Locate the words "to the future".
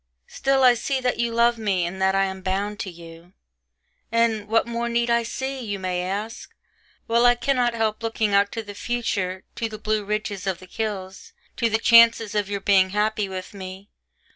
8.53-9.43